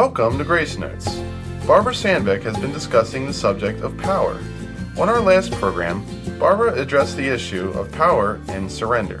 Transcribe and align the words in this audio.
Welcome 0.00 0.38
to 0.38 0.44
Grace 0.44 0.78
Notes. 0.78 1.18
Barbara 1.66 1.92
Sandbek 1.92 2.44
has 2.44 2.56
been 2.58 2.70
discussing 2.70 3.26
the 3.26 3.32
subject 3.32 3.80
of 3.80 3.98
power. 3.98 4.40
On 4.96 5.08
our 5.08 5.20
last 5.20 5.50
program, 5.54 6.06
Barbara 6.38 6.80
addressed 6.80 7.16
the 7.16 7.26
issue 7.26 7.70
of 7.70 7.90
power 7.90 8.40
and 8.46 8.70
surrender. 8.70 9.20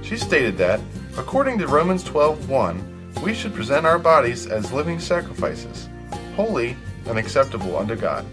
She 0.00 0.16
stated 0.16 0.56
that, 0.58 0.78
according 1.18 1.58
to 1.58 1.66
Romans 1.66 2.04
12:1, 2.04 2.84
we 3.20 3.34
should 3.34 3.52
present 3.52 3.84
our 3.84 3.98
bodies 3.98 4.46
as 4.46 4.72
living 4.72 5.00
sacrifices, 5.00 5.88
holy 6.36 6.76
and 7.06 7.18
acceptable 7.18 7.76
unto 7.76 7.96
God. 7.96 8.24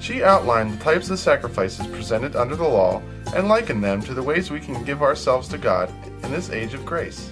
She 0.00 0.24
outlined 0.24 0.72
the 0.72 0.82
types 0.82 1.10
of 1.10 1.18
sacrifices 1.18 1.86
presented 1.88 2.36
under 2.36 2.56
the 2.56 2.64
law 2.64 3.02
and 3.36 3.48
likened 3.48 3.84
them 3.84 4.00
to 4.04 4.14
the 4.14 4.22
ways 4.22 4.50
we 4.50 4.60
can 4.60 4.82
give 4.84 5.02
ourselves 5.02 5.48
to 5.48 5.58
God 5.58 5.92
in 6.22 6.30
this 6.32 6.48
age 6.48 6.72
of 6.72 6.86
grace. 6.86 7.28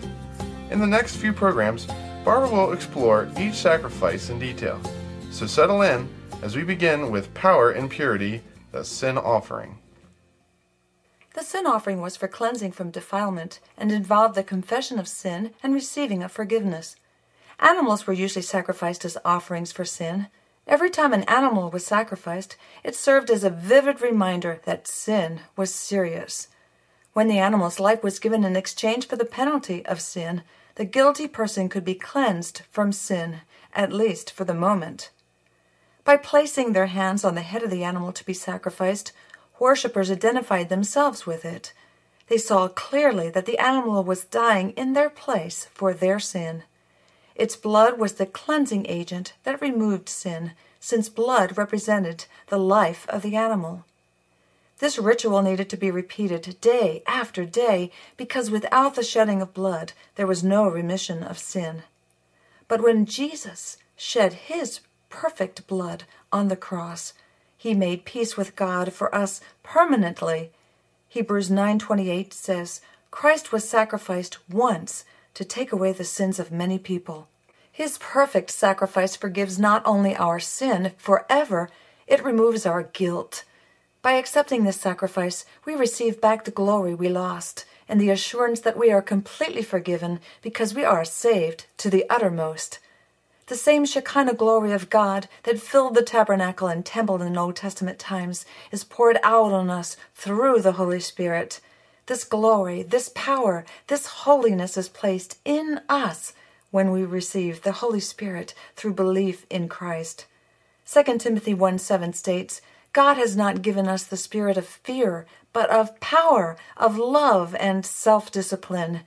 In 0.71 0.81
the 0.81 0.87
next 0.87 1.17
few 1.17 1.33
programs, 1.33 1.87
Barbara 2.25 2.51
will 2.51 2.73
explore 2.73 3.29
each 3.37 3.55
sacrifice 3.55 4.31
in 4.31 4.39
detail. 4.39 4.81
So 5.33 5.47
settle 5.47 5.83
in 5.83 6.09
as 6.41 6.55
we 6.55 6.63
begin 6.63 7.11
with 7.11 7.35
Power 7.35 7.73
and 7.73 7.91
Purity, 7.91 8.43
the 8.71 8.85
Sin 8.85 9.19
Offering. 9.19 9.79
The 11.35 11.43
sin 11.43 11.67
offering 11.67 12.01
was 12.01 12.17
for 12.17 12.29
cleansing 12.29 12.73
from 12.73 12.91
defilement 12.91 13.59
and 13.77 13.91
involved 13.91 14.37
the 14.37 14.45
confession 14.45 15.01
of 15.01 15.09
sin 15.09 15.53
and 15.65 15.75
receiving 15.75 16.23
of 16.23 16.31
forgiveness. 16.31 16.95
Animals 17.59 18.07
were 18.07 18.13
usually 18.13 18.43
sacrificed 18.43 19.05
as 19.05 19.19
offerings 19.25 19.73
for 19.73 19.85
sin. 19.85 20.29
Every 20.67 20.91
time 20.91 21.13
an 21.13 21.25
animal 21.25 21.71
was 21.71 21.85
sacrificed, 21.85 22.57
it 22.85 22.95
served 22.95 23.31
as 23.31 23.43
a 23.43 23.51
vivid 23.51 24.01
reminder 24.01 24.61
that 24.65 24.87
sin 24.87 25.41
was 25.57 25.75
serious. 25.75 26.49
When 27.15 27.27
the 27.27 27.39
animal's 27.39 27.81
life 27.81 28.05
was 28.05 28.21
given 28.21 28.45
in 28.45 28.55
exchange 28.55 29.09
for 29.09 29.17
the 29.17 29.25
penalty 29.25 29.85
of 29.87 30.01
sin, 30.01 30.43
the 30.77 30.85
guilty 30.85 31.29
person 31.29 31.69
could 31.69 31.85
be 31.85 31.95
cleansed 31.95 32.63
from 32.71 32.93
sin, 32.93 33.41
at 33.75 33.93
least 33.93 34.31
for 34.31 34.45
the 34.45 34.55
moment. 34.55 35.11
By 36.05 36.17
placing 36.17 36.73
their 36.73 36.87
hands 36.87 37.25
on 37.25 37.35
the 37.35 37.43
head 37.43 37.63
of 37.63 37.71
the 37.71 37.85
animal 37.85 38.13
to 38.13 38.25
be 38.25 38.35
sacrificed, 38.35 39.13
worshippers 39.59 40.11
identified 40.11 40.69
themselves 40.69 41.27
with 41.27 41.45
it. 41.45 41.73
They 42.29 42.39
saw 42.39 42.69
clearly 42.69 43.29
that 43.31 43.47
the 43.47 43.59
animal 43.59 44.03
was 44.03 44.25
dying 44.25 44.71
in 44.71 44.95
their 44.95 45.11
place 45.11 45.69
for 45.73 45.93
their 45.93 46.19
sin. 46.19 46.65
Its 47.35 47.57
blood 47.57 47.99
was 47.99 48.15
the 48.15 48.27
cleansing 48.27 48.87
agent 48.89 49.35
that 49.45 49.61
removed 49.61 50.09
sin, 50.09 50.53
since 50.81 51.09
blood 51.09 51.57
represented 51.57 52.27
the 52.49 52.59
life 52.59 53.07
of 53.09 53.23
the 53.23 53.37
animal. 53.37 53.85
This 54.83 54.99
ritual 54.99 55.43
needed 55.43 55.71
to 55.71 55.77
be 55.77 55.93
repeated 55.93 56.57
day 56.61 57.05
after 57.07 57.45
day 57.45 57.93
because 58.17 58.51
without 58.51 58.97
the 58.97 59.05
shedding 59.05 59.41
of 59.41 59.55
blood 59.55 59.93
there 60.17 60.27
was 60.27 60.43
no 60.43 60.67
remission 60.67 61.23
of 61.23 61.39
sin. 61.39 61.85
But 62.67 62.83
when 62.83 63.07
Jesus 63.07 63.77
shed 63.95 64.33
his 64.33 64.81
perfect 65.09 65.69
blood 65.69 66.03
on 66.33 66.49
the 66.49 66.57
cross, 66.57 67.13
he 67.57 67.75
made 67.75 68.05
peace 68.05 68.37
with 68.37 68.57
God 68.57 68.93
for 68.93 69.15
us 69.15 69.41
permanently. 69.63 70.51
Hebrews 71.09 71.49
9:28 71.49 72.33
says, 72.33 72.81
Christ 73.13 73.53
was 73.53 73.69
sacrificed 73.69 74.39
once 74.51 75.05
to 75.35 75.45
take 75.45 75.71
away 75.71 75.93
the 75.93 76.03
sins 76.03 76.41
of 76.41 76.51
many 76.51 76.81
people. 76.81 77.29
His 77.71 77.99
perfect 77.99 78.51
sacrifice 78.51 79.15
forgives 79.15 79.61
not 79.61 79.87
only 79.87 80.17
our 80.17 80.41
sin 80.41 80.91
forever, 80.97 81.71
it 82.09 82.25
removes 82.25 82.67
our 82.67 82.83
guilt. 82.83 83.45
By 84.03 84.15
accepting 84.15 84.65
this 84.65 84.81
sacrifice, 84.81 85.45
we 85.65 85.77
receive 85.77 86.21
back 86.21 86.45
the 86.45 86.51
glory 86.51 86.93
we 86.93 87.09
lost 87.09 87.65
and 87.89 88.01
the 88.01 88.11
assurance 88.11 88.59
that 88.63 88.77
we 88.77 88.91
are 88.91 89.01
completely 89.01 89.63
forgiven 89.63 90.19
because 90.43 90.75
we 90.75 90.85
are 90.85 91.05
saved 91.05 91.67
to 91.77 91.89
the 91.89 92.05
uttermost. 92.11 92.81
The 93.47 93.55
same 93.55 93.85
Shekinah 93.85 94.35
glory 94.35 94.73
of 94.73 94.91
God 94.91 95.29
that 95.45 95.61
filled 95.61 95.95
the 95.95 96.03
tabernacle 96.03 96.67
and 96.67 96.85
temple 96.85 97.23
in 97.23 97.39
Old 97.39 97.55
Testament 97.55 98.01
times 98.01 98.45
is 98.73 98.83
poured 98.83 99.19
out 99.23 99.53
on 99.53 99.71
us 99.71 99.97
through 100.15 100.63
the 100.63 100.73
Holy 100.73 101.01
Spirit. 101.01 101.61
This 102.07 102.25
glory, 102.25 102.83
this 102.83 103.11
power, 103.15 103.65
this 103.87 104.07
holiness 104.07 104.77
is 104.77 104.89
placed 104.89 105.39
in 105.45 105.81
us 105.89 106.33
when 106.73 106.91
we 106.91 107.05
receive 107.05 107.63
the 107.63 107.73
Holy 107.73 108.01
Spirit 108.01 108.53
through 108.75 108.95
belief 108.95 109.47
in 109.49 109.69
Christ. 109.69 110.27
2 110.87 111.19
Timothy 111.19 111.55
1 111.55 111.79
7 111.79 112.13
states, 112.13 112.61
God 112.93 113.17
has 113.17 113.37
not 113.37 113.63
given 113.63 113.89
us 113.89 114.05
the 114.05 114.17
spirit 114.17 114.59
of 114.59 114.67
fear, 114.67 115.27
but 115.53 115.71
of 115.71 115.99
power, 116.01 116.57
of 116.77 116.99
love, 116.99 117.55
and 117.55 117.87
self 117.87 118.31
discipline. 118.31 119.01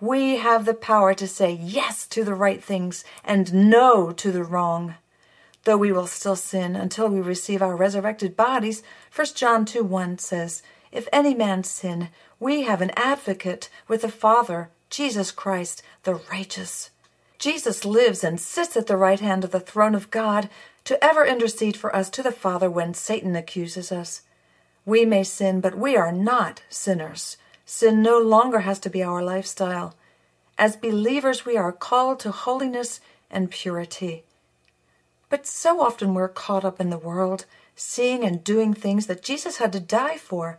We 0.00 0.36
have 0.36 0.64
the 0.64 0.74
power 0.74 1.14
to 1.14 1.28
say 1.28 1.52
yes 1.52 2.06
to 2.08 2.24
the 2.24 2.34
right 2.34 2.62
things 2.62 3.04
and 3.24 3.70
no 3.70 4.12
to 4.12 4.32
the 4.32 4.44
wrong. 4.44 4.94
Though 5.64 5.76
we 5.76 5.92
will 5.92 6.08
still 6.08 6.36
sin 6.36 6.74
until 6.74 7.08
we 7.08 7.20
receive 7.20 7.62
our 7.62 7.76
resurrected 7.76 8.36
bodies, 8.36 8.82
1 9.14 9.28
John 9.34 9.64
2 9.64 9.84
1 9.84 10.18
says, 10.18 10.62
If 10.90 11.08
any 11.12 11.34
man 11.34 11.62
sin, 11.64 12.08
we 12.40 12.62
have 12.62 12.80
an 12.80 12.90
advocate 12.96 13.68
with 13.86 14.02
the 14.02 14.08
Father, 14.08 14.70
Jesus 14.90 15.30
Christ, 15.30 15.82
the 16.02 16.14
righteous. 16.14 16.90
Jesus 17.38 17.84
lives 17.84 18.22
and 18.22 18.40
sits 18.40 18.76
at 18.76 18.86
the 18.86 18.96
right 18.96 19.20
hand 19.20 19.42
of 19.42 19.50
the 19.50 19.60
throne 19.60 19.94
of 19.94 20.10
God 20.10 20.48
to 20.84 21.02
ever 21.04 21.24
intercede 21.24 21.76
for 21.76 21.94
us 21.94 22.10
to 22.10 22.22
the 22.22 22.32
Father 22.32 22.70
when 22.70 22.94
Satan 22.94 23.36
accuses 23.36 23.92
us. 23.92 24.22
We 24.84 25.04
may 25.04 25.22
sin, 25.22 25.60
but 25.60 25.78
we 25.78 25.96
are 25.96 26.12
not 26.12 26.62
sinners. 26.68 27.36
Sin 27.64 28.02
no 28.02 28.18
longer 28.18 28.60
has 28.60 28.78
to 28.80 28.90
be 28.90 29.02
our 29.02 29.22
lifestyle. 29.22 29.94
As 30.58 30.76
believers, 30.76 31.46
we 31.46 31.56
are 31.56 31.72
called 31.72 32.18
to 32.20 32.30
holiness 32.30 33.00
and 33.30 33.50
purity. 33.50 34.24
But 35.28 35.46
so 35.46 35.80
often 35.80 36.14
we're 36.14 36.28
caught 36.28 36.64
up 36.64 36.80
in 36.80 36.90
the 36.90 36.98
world, 36.98 37.46
seeing 37.74 38.24
and 38.24 38.44
doing 38.44 38.74
things 38.74 39.06
that 39.06 39.22
Jesus 39.22 39.56
had 39.58 39.72
to 39.72 39.80
die 39.80 40.18
for. 40.18 40.58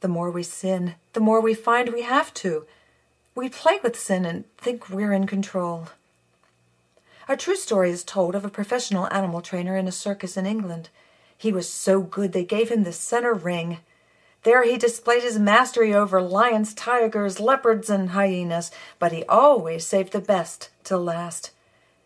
The 0.00 0.08
more 0.08 0.30
we 0.30 0.42
sin, 0.42 0.96
the 1.12 1.20
more 1.20 1.40
we 1.40 1.54
find 1.54 1.88
we 1.88 2.02
have 2.02 2.34
to. 2.34 2.66
We 3.34 3.48
play 3.48 3.78
with 3.82 3.98
sin 3.98 4.26
and 4.26 4.44
think 4.58 4.90
we're 4.90 5.12
in 5.12 5.26
control. 5.26 5.88
A 7.28 7.36
true 7.36 7.56
story 7.56 7.90
is 7.90 8.02
told 8.02 8.34
of 8.34 8.44
a 8.44 8.50
professional 8.50 9.12
animal 9.12 9.40
trainer 9.40 9.76
in 9.76 9.86
a 9.86 9.92
circus 9.92 10.36
in 10.36 10.44
England. 10.44 10.88
He 11.38 11.52
was 11.52 11.68
so 11.68 12.00
good 12.00 12.32
they 12.32 12.44
gave 12.44 12.68
him 12.68 12.82
the 12.82 12.92
center 12.92 13.32
ring. 13.32 13.78
There 14.42 14.64
he 14.64 14.76
displayed 14.76 15.22
his 15.22 15.38
mastery 15.38 15.94
over 15.94 16.20
lions, 16.20 16.74
tigers, 16.74 17.38
leopards, 17.38 17.88
and 17.88 18.10
hyenas, 18.10 18.72
but 18.98 19.12
he 19.12 19.24
always 19.24 19.86
saved 19.86 20.12
the 20.12 20.20
best 20.20 20.70
till 20.82 21.02
last. 21.02 21.52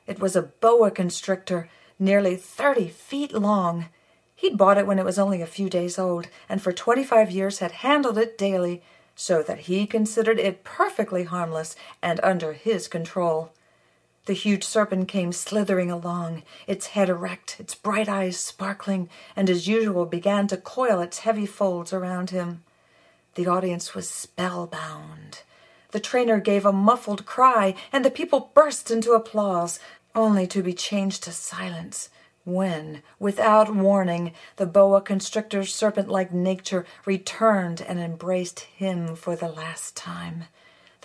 It 0.07 0.21
was 0.21 0.37
a 0.37 0.43
boa 0.43 0.91
constrictor, 0.91 1.69
nearly 1.99 2.37
thirty 2.37 2.89
feet 2.89 3.33
long. 3.33 3.87
He'd 4.35 4.59
bought 4.59 4.77
it 4.77 4.87
when 4.87 4.99
it 4.99 5.05
was 5.05 5.19
only 5.19 5.41
a 5.41 5.47
few 5.47 5.71
days 5.71 5.99
old, 5.99 6.29
and 6.47 6.61
for 6.61 6.73
twenty 6.73 7.05
five 7.05 7.31
years 7.31 7.61
had 7.61 7.73
handled 7.73 8.19
it 8.19 8.37
daily, 8.37 8.83
so 9.15 9.43
that 9.43 9.61
he 9.61 9.87
considered 9.87 10.39
it 10.39 10.63
perfectly 10.63 11.25
harmless 11.25 11.75
and 12.03 12.21
under 12.23 12.53
his 12.53 12.87
control. 12.87 13.51
The 14.27 14.35
huge 14.35 14.65
serpent 14.65 15.09
came 15.09 15.33
slithering 15.33 15.91
along, 15.91 16.43
its 16.67 16.89
head 16.89 17.09
erect, 17.09 17.57
its 17.59 17.75
bright 17.75 18.09
eyes 18.09 18.37
sparkling, 18.37 19.09
and 19.35 19.49
as 19.49 19.69
usual 19.69 20.05
began 20.05 20.49
to 20.49 20.57
coil 20.57 21.01
its 21.01 21.21
heavy 21.21 21.47
folds 21.47 21.93
around 21.93 22.31
him. 22.31 22.65
The 23.37 23.47
audience 23.47 23.95
was 23.95 24.11
spellbound. 24.11 25.43
The 25.93 26.01
trainer 26.01 26.41
gave 26.41 26.67
a 26.67 26.73
muffled 26.73 27.25
cry, 27.25 27.75
and 27.93 28.05
the 28.05 28.11
people 28.11 28.51
burst 28.53 28.91
into 28.91 29.13
applause, 29.13 29.79
only 30.15 30.47
to 30.49 30.63
be 30.63 30.75
changed 30.75 31.23
to 31.25 31.33
silence 31.33 32.11
when, 32.47 33.03
without 33.19 33.75
warning, 33.75 34.33
the 34.55 34.67
boa 34.67 35.01
constrictor's 35.03 35.75
serpent 35.75 36.09
like 36.09 36.33
nature 36.33 36.87
returned 37.05 37.81
and 37.81 37.99
embraced 37.99 38.61
him 38.61 39.17
for 39.17 39.35
the 39.35 39.49
last 39.49 39.97
time. 39.97 40.45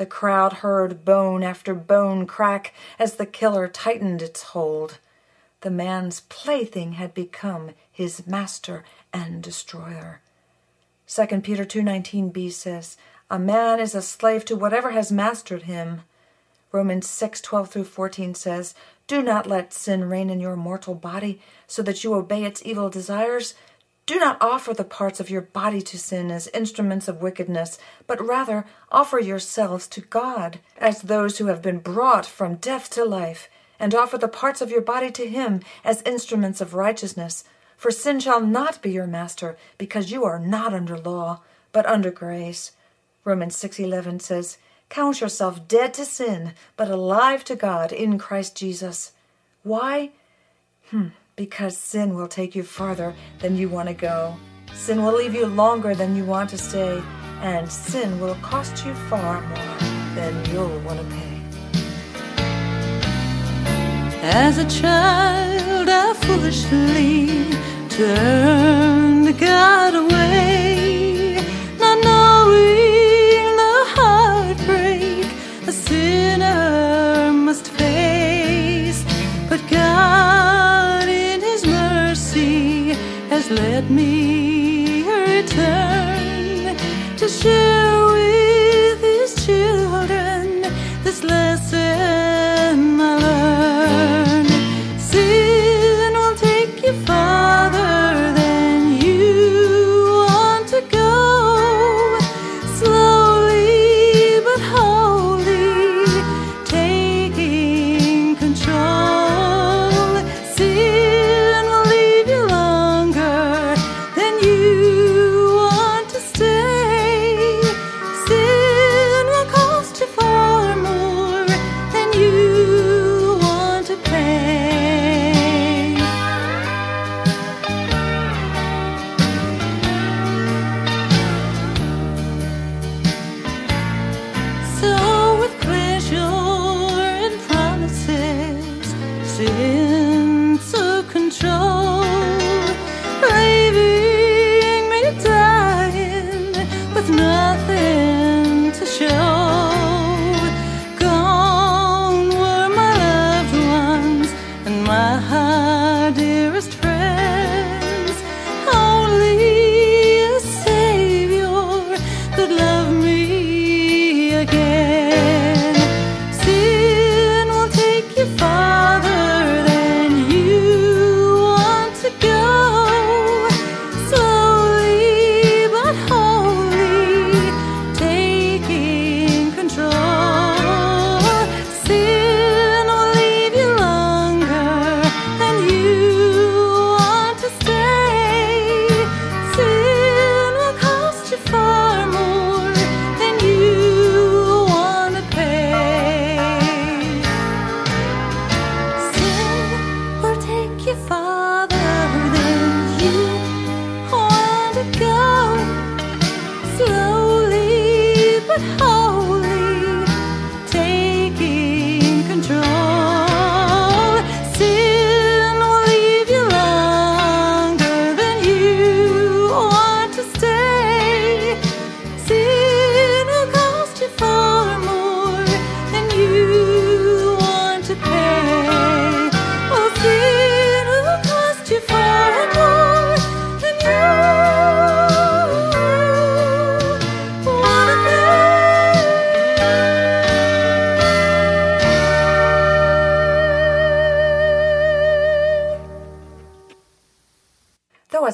The 0.01 0.07
crowd 0.07 0.53
heard 0.65 1.05
bone 1.05 1.43
after 1.43 1.75
bone 1.75 2.25
crack 2.25 2.73
as 2.97 3.17
the 3.17 3.25
killer 3.27 3.67
tightened 3.67 4.23
its 4.23 4.41
hold. 4.41 4.97
The 5.59 5.69
man's 5.69 6.21
plaything 6.21 6.93
had 6.93 7.13
become 7.13 7.75
his 7.91 8.25
master 8.25 8.83
and 9.13 9.43
destroyer. 9.43 10.21
2 11.05 11.41
Peter 11.43 11.63
2:19b 11.63 12.51
says, 12.51 12.97
"A 13.29 13.37
man 13.37 13.79
is 13.79 13.93
a 13.93 14.01
slave 14.01 14.43
to 14.45 14.55
whatever 14.55 14.89
has 14.89 15.11
mastered 15.11 15.63
him." 15.69 16.01
Romans 16.71 17.07
6:12 17.07 17.69
through 17.69 17.83
14 17.83 18.33
says, 18.33 18.73
"Do 19.05 19.21
not 19.21 19.45
let 19.45 19.71
sin 19.71 20.09
reign 20.09 20.31
in 20.31 20.39
your 20.39 20.55
mortal 20.55 20.95
body, 20.95 21.39
so 21.67 21.83
that 21.83 22.03
you 22.03 22.15
obey 22.15 22.43
its 22.43 22.63
evil 22.65 22.89
desires." 22.89 23.53
Do 24.11 24.19
not 24.19 24.41
offer 24.41 24.73
the 24.73 24.83
parts 24.83 25.21
of 25.21 25.29
your 25.29 25.39
body 25.39 25.81
to 25.83 25.97
sin 25.97 26.31
as 26.31 26.49
instruments 26.49 27.07
of 27.07 27.21
wickedness, 27.21 27.79
but 28.07 28.19
rather 28.19 28.65
offer 28.91 29.19
yourselves 29.19 29.87
to 29.87 30.01
God 30.01 30.59
as 30.77 31.03
those 31.03 31.37
who 31.37 31.45
have 31.45 31.61
been 31.61 31.79
brought 31.79 32.25
from 32.25 32.55
death 32.55 32.89
to 32.89 33.05
life, 33.05 33.47
and 33.79 33.95
offer 33.95 34.17
the 34.17 34.27
parts 34.27 34.59
of 34.59 34.69
your 34.69 34.81
body 34.81 35.11
to 35.11 35.29
Him 35.29 35.61
as 35.85 36.01
instruments 36.01 36.59
of 36.59 36.73
righteousness. 36.73 37.45
For 37.77 37.89
sin 37.89 38.19
shall 38.19 38.41
not 38.41 38.81
be 38.81 38.91
your 38.91 39.07
master, 39.07 39.55
because 39.77 40.11
you 40.11 40.25
are 40.25 40.39
not 40.39 40.73
under 40.73 40.97
law, 40.97 41.39
but 41.71 41.85
under 41.85 42.11
grace. 42.11 42.73
Romans 43.23 43.55
6:11 43.55 44.19
says, 44.19 44.57
"Count 44.89 45.21
yourself 45.21 45.69
dead 45.69 45.93
to 45.93 46.03
sin, 46.03 46.53
but 46.75 46.91
alive 46.91 47.45
to 47.45 47.55
God 47.55 47.93
in 47.93 48.19
Christ 48.19 48.57
Jesus." 48.57 49.13
Why? 49.63 50.11
Hmm, 50.89 51.11
because 51.35 51.77
sin 51.77 52.13
will 52.13 52.27
take 52.27 52.55
you 52.55 52.63
farther 52.63 53.13
than 53.39 53.55
you 53.55 53.69
want 53.69 53.87
to 53.87 53.93
go. 53.93 54.35
Sin 54.73 55.03
will 55.03 55.13
leave 55.13 55.33
you 55.33 55.45
longer 55.45 55.93
than 55.95 56.15
you 56.15 56.25
want 56.25 56.49
to 56.51 56.57
stay, 56.57 57.01
and 57.41 57.71
sin 57.71 58.19
will 58.19 58.35
cost 58.35 58.85
you 58.85 58.93
far 59.09 59.41
more 59.41 59.77
than 60.15 60.33
you'll 60.51 60.79
want 60.79 60.99
to 60.99 61.05
pay. 61.15 61.31
As 64.23 64.57
a 64.57 64.65
child, 64.69 65.89
I 65.89 66.13
foolishly 66.13 67.47
turned 67.89 69.37
God 69.39 69.95
away, 69.95 70.70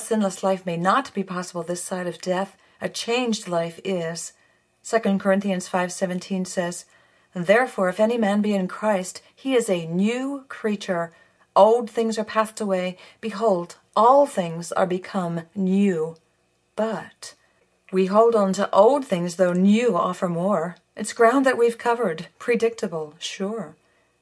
sinless 0.07 0.41
life 0.41 0.65
may 0.65 0.77
not 0.77 1.13
be 1.13 1.21
possible 1.21 1.63
this 1.63 1.83
side 1.83 2.07
of 2.07 2.21
death, 2.21 2.55
a 2.79 2.87
changed 2.87 3.49
life 3.49 3.77
is. 3.83 4.31
2 4.81 5.19
Corinthians 5.19 5.67
5:17 5.67 6.45
says, 6.45 6.85
"Therefore 7.33 7.89
if 7.89 7.99
any 7.99 8.17
man 8.17 8.41
be 8.41 8.53
in 8.53 8.69
Christ, 8.69 9.21
he 9.35 9.53
is 9.53 9.69
a 9.69 9.85
new 9.85 10.45
creature. 10.47 11.11
Old 11.57 11.89
things 11.89 12.17
are 12.17 12.23
passed 12.23 12.61
away; 12.61 12.97
behold, 13.19 13.75
all 13.97 14.25
things 14.25 14.71
are 14.71 14.87
become 14.87 15.41
new." 15.53 16.15
But 16.77 17.33
we 17.91 18.05
hold 18.05 18.33
on 18.33 18.53
to 18.53 18.73
old 18.73 19.05
things 19.05 19.35
though 19.35 19.51
new 19.51 19.97
offer 19.97 20.29
more. 20.29 20.77
It's 20.95 21.11
ground 21.11 21.45
that 21.45 21.57
we've 21.57 21.77
covered, 21.77 22.27
predictable, 22.39 23.15
sure. 23.19 23.75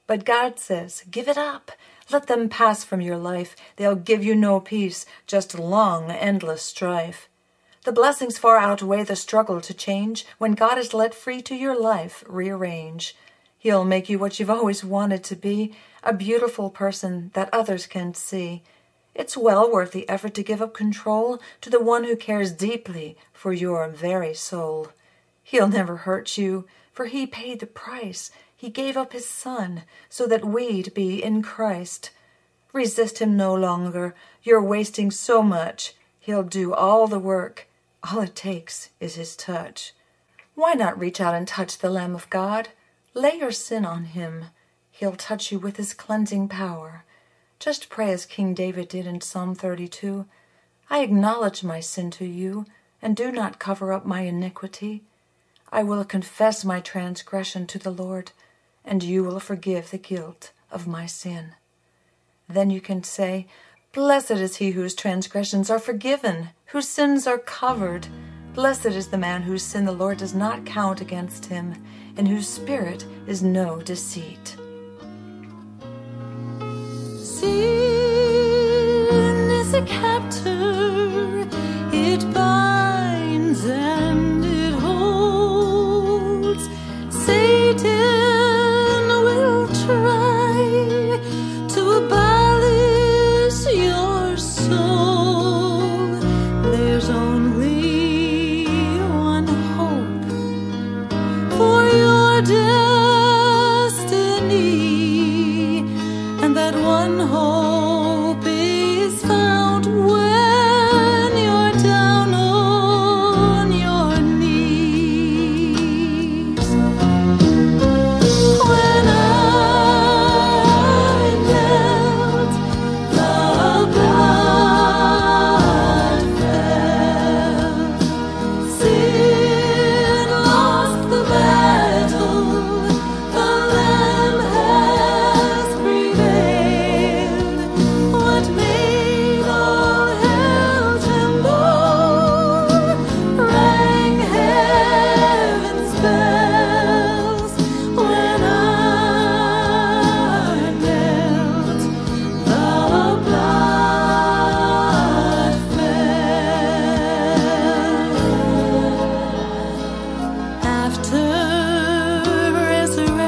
But 0.08 0.26
God 0.26 0.60
says, 0.60 1.04
give 1.10 1.28
it 1.28 1.38
up. 1.38 1.72
Let 2.12 2.28
them 2.28 2.50
pass 2.50 2.84
from 2.84 3.02
your 3.02 3.18
life. 3.18 3.56
They'll 3.78 3.96
give 3.96 4.24
you 4.24 4.36
no 4.36 4.60
peace, 4.60 5.06
just 5.26 5.58
long, 5.58 6.12
endless 6.12 6.62
strife. 6.62 7.28
The 7.86 7.92
blessings 7.92 8.38
far 8.38 8.58
outweigh 8.58 9.04
the 9.04 9.16
struggle 9.16 9.62
to 9.62 9.74
change 9.74 10.26
when 10.38 10.54
God 10.54 10.78
is 10.78 10.94
let 10.94 11.14
free 11.14 11.42
to 11.44 11.56
your 11.56 11.80
life 11.80 12.24
rearrange. 12.28 13.16
He'll 13.58 13.86
make 13.86 14.10
you 14.10 14.20
what 14.20 14.40
you've 14.40 14.50
always 14.50 14.84
wanted 14.84 15.24
to 15.24 15.36
be, 15.36 15.74
a 16.04 16.14
beautiful 16.14 16.70
person 16.70 17.32
that 17.34 17.50
others 17.52 17.88
can 17.88 18.14
see. 18.14 18.64
It's 19.16 19.38
well 19.38 19.72
worth 19.72 19.92
the 19.92 20.08
effort 20.10 20.34
to 20.36 20.44
give 20.44 20.62
up 20.62 20.74
control 20.74 21.40
to 21.62 21.70
the 21.70 21.80
one 21.80 22.04
who 22.04 22.16
cares 22.16 22.52
deeply 22.52 23.18
for 23.34 23.54
your 23.54 23.88
very 23.88 24.34
soul. 24.34 24.90
He'll 25.42 25.68
never 25.68 25.98
hurt 25.98 26.38
you, 26.38 26.68
for 26.92 27.06
he 27.06 27.26
paid 27.26 27.60
the 27.60 27.66
price. 27.66 28.30
He 28.58 28.70
gave 28.70 28.98
up 28.98 29.14
his 29.14 29.28
son 29.28 29.84
so 30.10 30.26
that 30.28 30.46
we'd 30.46 30.94
be 30.94 31.24
in 31.24 31.42
Christ. 31.42 32.12
Resist 32.74 33.20
him 33.20 33.38
no 33.38 33.54
longer. 33.54 34.16
You're 34.44 34.64
wasting 34.64 35.12
so 35.12 35.42
much. 35.42 35.96
He'll 36.20 36.44
do 36.44 36.74
all 36.74 37.08
the 37.08 37.20
work. 37.20 37.68
All 38.04 38.22
it 38.22 38.36
takes 38.36 38.90
is 39.00 39.16
his 39.16 39.36
touch. 39.36 39.94
Why 40.56 40.74
not 40.74 41.00
reach 41.00 41.20
out 41.20 41.36
and 41.36 41.48
touch 41.48 41.78
the 41.78 41.90
Lamb 41.90 42.16
of 42.16 42.30
God? 42.30 42.70
Lay 43.14 43.36
your 43.38 43.52
sin 43.52 43.86
on 43.86 44.06
him. 44.06 44.46
He'll 44.92 45.16
touch 45.16 45.52
you 45.52 45.60
with 45.60 45.78
his 45.78 45.94
cleansing 45.94 46.48
power. 46.48 47.04
Just 47.60 47.90
pray 47.90 48.12
as 48.12 48.26
King 48.26 48.54
David 48.54 48.88
did 48.88 49.06
in 49.06 49.22
Psalm 49.22 49.56
32 49.56 50.26
I 50.90 51.00
acknowledge 51.00 51.64
my 51.64 51.80
sin 51.80 52.12
to 52.12 52.26
you, 52.26 52.66
and 53.02 53.16
do 53.16 53.32
not 53.32 53.60
cover 53.60 53.92
up 53.92 54.06
my 54.06 54.22
iniquity. 54.22 55.04
I 55.72 55.84
will 55.84 56.06
confess 56.06 56.64
my 56.64 56.80
transgression 56.80 57.66
to 57.68 57.80
the 57.80 57.92
Lord, 57.92 58.32
and 58.86 59.04
you 59.04 59.24
will 59.24 59.40
forgive 59.40 59.92
the 59.92 59.98
guilt 59.98 60.52
of 60.72 60.88
my 60.88 61.06
sin. 61.06 61.56
Then 62.48 62.70
you 62.70 62.80
can 62.80 63.04
say, 63.04 63.48
Blessed 63.92 64.32
is 64.32 64.58
he 64.58 64.72
whose 64.72 64.94
transgressions 64.94 65.70
are 65.70 65.80
forgiven, 65.80 66.50
whose 66.68 66.88
sins 66.88 67.28
are 67.28 67.38
covered. 67.38 68.08
Blessed 68.54 68.88
is 68.88 69.08
the 69.08 69.18
man 69.18 69.42
whose 69.42 69.64
sin 69.64 69.86
the 69.86 69.92
Lord 69.92 70.18
does 70.18 70.36
not 70.36 70.66
count 70.66 71.02
against 71.02 71.46
him, 71.46 71.84
in 72.18 72.26
whose 72.26 72.48
spirit 72.48 73.06
is 73.26 73.42
no 73.42 73.80
deceit. 73.82 74.56
See 77.22 77.75
one 107.08 107.20
hope 107.20 107.75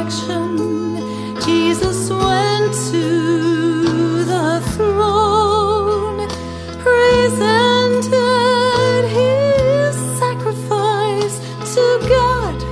resurrection, 0.08 0.96
Jesus 1.42 2.10
went 2.10 2.74
to 2.92 4.24
the 4.24 4.62
throne, 4.74 6.28
presented 6.80 8.08
his 9.10 9.96
sacrifice 10.18 11.40
to 11.76 11.84
God 12.08 12.64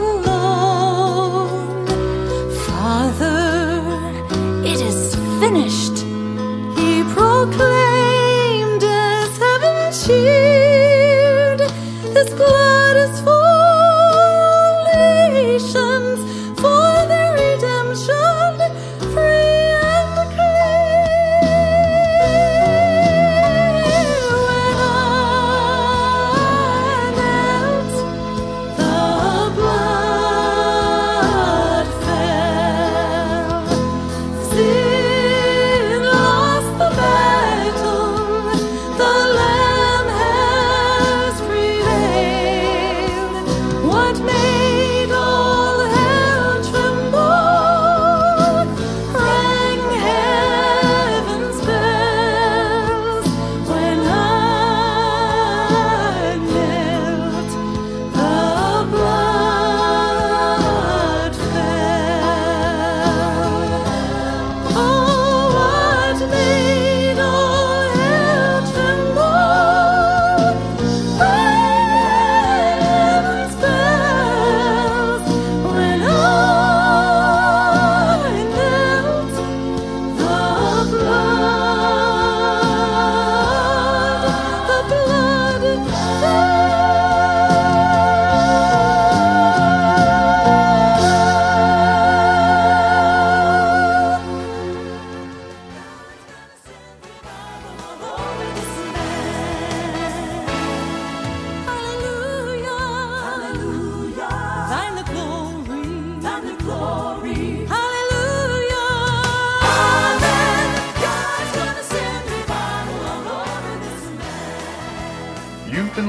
alone. 0.00 0.66
Father, 2.66 3.40
it 4.64 4.80
is 4.80 5.14
finished. 5.40 5.98
He 6.78 7.04
proclaimed 7.14 8.82
as 8.82 9.38
heaven 9.38 9.92
cheered, 9.92 11.60
This 12.14 12.30
blood 12.34 12.96
is 12.96 13.20
for 13.20 13.35